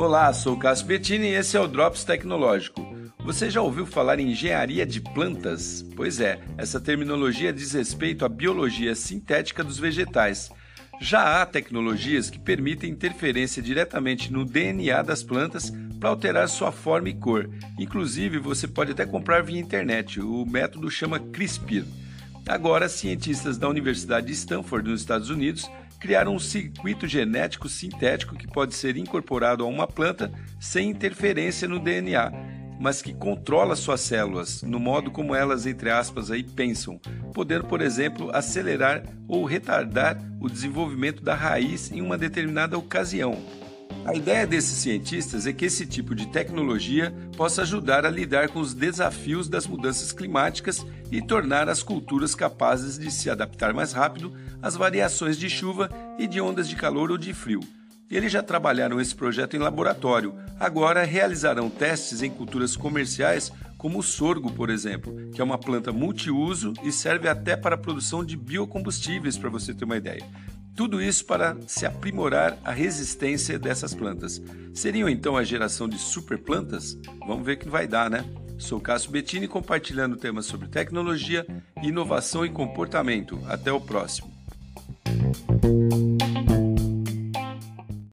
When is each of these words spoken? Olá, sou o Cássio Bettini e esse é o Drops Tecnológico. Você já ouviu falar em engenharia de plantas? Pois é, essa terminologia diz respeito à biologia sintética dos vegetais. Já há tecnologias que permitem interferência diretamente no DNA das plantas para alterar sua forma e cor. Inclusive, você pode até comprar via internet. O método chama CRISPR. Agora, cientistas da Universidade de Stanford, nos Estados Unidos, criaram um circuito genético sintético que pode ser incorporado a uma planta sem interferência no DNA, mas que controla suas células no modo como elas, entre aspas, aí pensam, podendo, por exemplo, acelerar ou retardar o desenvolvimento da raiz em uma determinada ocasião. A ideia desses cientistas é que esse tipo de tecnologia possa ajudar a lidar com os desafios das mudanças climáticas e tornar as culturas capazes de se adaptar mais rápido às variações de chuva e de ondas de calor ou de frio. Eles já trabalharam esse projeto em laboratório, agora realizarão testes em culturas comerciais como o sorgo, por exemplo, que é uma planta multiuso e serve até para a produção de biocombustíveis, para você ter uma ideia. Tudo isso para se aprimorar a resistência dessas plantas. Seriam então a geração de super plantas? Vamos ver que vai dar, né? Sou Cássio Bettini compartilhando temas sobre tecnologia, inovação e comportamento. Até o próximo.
Olá, 0.00 0.32
sou 0.32 0.54
o 0.54 0.58
Cássio 0.58 0.86
Bettini 0.86 1.26
e 1.26 1.34
esse 1.34 1.58
é 1.58 1.60
o 1.60 1.68
Drops 1.68 2.04
Tecnológico. 2.04 2.80
Você 3.18 3.50
já 3.50 3.60
ouviu 3.60 3.84
falar 3.84 4.18
em 4.18 4.30
engenharia 4.30 4.86
de 4.86 4.98
plantas? 4.98 5.84
Pois 5.94 6.20
é, 6.20 6.40
essa 6.56 6.80
terminologia 6.80 7.52
diz 7.52 7.72
respeito 7.72 8.24
à 8.24 8.28
biologia 8.30 8.94
sintética 8.94 9.62
dos 9.62 9.78
vegetais. 9.78 10.50
Já 11.02 11.42
há 11.42 11.44
tecnologias 11.44 12.30
que 12.30 12.38
permitem 12.38 12.90
interferência 12.90 13.62
diretamente 13.62 14.32
no 14.32 14.46
DNA 14.46 15.02
das 15.02 15.22
plantas 15.22 15.70
para 16.00 16.08
alterar 16.08 16.48
sua 16.48 16.72
forma 16.72 17.10
e 17.10 17.14
cor. 17.14 17.50
Inclusive, 17.78 18.38
você 18.38 18.66
pode 18.66 18.92
até 18.92 19.04
comprar 19.04 19.42
via 19.42 19.60
internet. 19.60 20.18
O 20.18 20.46
método 20.46 20.90
chama 20.90 21.20
CRISPR. 21.20 21.84
Agora, 22.46 22.88
cientistas 22.88 23.58
da 23.58 23.68
Universidade 23.68 24.26
de 24.26 24.32
Stanford, 24.32 24.90
nos 24.90 25.00
Estados 25.00 25.30
Unidos, 25.30 25.70
criaram 26.00 26.34
um 26.34 26.38
circuito 26.38 27.06
genético 27.06 27.68
sintético 27.68 28.34
que 28.34 28.46
pode 28.46 28.74
ser 28.74 28.96
incorporado 28.96 29.62
a 29.62 29.66
uma 29.66 29.86
planta 29.86 30.32
sem 30.58 30.88
interferência 30.90 31.68
no 31.68 31.78
DNA, 31.78 32.32
mas 32.80 33.02
que 33.02 33.12
controla 33.12 33.76
suas 33.76 34.00
células 34.00 34.62
no 34.62 34.80
modo 34.80 35.10
como 35.10 35.34
elas, 35.34 35.66
entre 35.66 35.90
aspas, 35.90 36.30
aí 36.30 36.42
pensam, 36.42 36.98
podendo, 37.34 37.64
por 37.64 37.82
exemplo, 37.82 38.30
acelerar 38.34 39.02
ou 39.28 39.44
retardar 39.44 40.18
o 40.40 40.48
desenvolvimento 40.48 41.22
da 41.22 41.34
raiz 41.34 41.92
em 41.92 42.00
uma 42.00 42.16
determinada 42.16 42.78
ocasião. 42.78 43.36
A 44.04 44.14
ideia 44.14 44.46
desses 44.46 44.78
cientistas 44.78 45.46
é 45.46 45.52
que 45.52 45.66
esse 45.66 45.86
tipo 45.86 46.14
de 46.14 46.26
tecnologia 46.26 47.14
possa 47.36 47.62
ajudar 47.62 48.06
a 48.06 48.10
lidar 48.10 48.48
com 48.48 48.58
os 48.58 48.72
desafios 48.72 49.48
das 49.48 49.66
mudanças 49.66 50.10
climáticas 50.10 50.84
e 51.12 51.20
tornar 51.20 51.68
as 51.68 51.82
culturas 51.82 52.34
capazes 52.34 52.98
de 52.98 53.10
se 53.10 53.28
adaptar 53.28 53.74
mais 53.74 53.92
rápido 53.92 54.32
às 54.62 54.74
variações 54.74 55.38
de 55.38 55.50
chuva 55.50 55.90
e 56.18 56.26
de 56.26 56.40
ondas 56.40 56.68
de 56.68 56.76
calor 56.76 57.10
ou 57.10 57.18
de 57.18 57.34
frio. 57.34 57.60
Eles 58.10 58.32
já 58.32 58.42
trabalharam 58.42 59.00
esse 59.00 59.14
projeto 59.14 59.54
em 59.54 59.60
laboratório, 59.60 60.34
agora 60.58 61.04
realizarão 61.04 61.70
testes 61.70 62.22
em 62.22 62.30
culturas 62.30 62.74
comerciais 62.74 63.52
como 63.78 64.00
o 64.00 64.02
sorgo, 64.02 64.50
por 64.50 64.68
exemplo, 64.68 65.30
que 65.32 65.40
é 65.40 65.44
uma 65.44 65.56
planta 65.56 65.92
multiuso 65.92 66.74
e 66.82 66.90
serve 66.90 67.28
até 67.28 67.56
para 67.56 67.76
a 67.76 67.78
produção 67.78 68.24
de 68.24 68.36
biocombustíveis, 68.36 69.38
para 69.38 69.48
você 69.48 69.72
ter 69.72 69.84
uma 69.84 69.96
ideia. 69.96 70.22
Tudo 70.76 71.02
isso 71.02 71.24
para 71.24 71.56
se 71.66 71.84
aprimorar 71.84 72.58
a 72.64 72.70
resistência 72.70 73.58
dessas 73.58 73.94
plantas. 73.94 74.40
Seriam 74.72 75.08
então 75.08 75.36
a 75.36 75.44
geração 75.44 75.88
de 75.88 75.98
super 75.98 76.38
plantas? 76.38 76.96
Vamos 77.26 77.44
ver 77.44 77.56
que 77.56 77.68
vai 77.68 77.86
dar, 77.86 78.08
né? 78.10 78.24
Sou 78.58 78.80
Cássio 78.80 79.10
Bettini 79.10 79.48
compartilhando 79.48 80.16
temas 80.16 80.46
sobre 80.46 80.68
tecnologia, 80.68 81.46
inovação 81.82 82.44
e 82.44 82.50
comportamento. 82.50 83.40
Até 83.46 83.72
o 83.72 83.80
próximo. 83.80 84.30